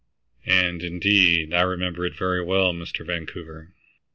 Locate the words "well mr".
2.43-3.05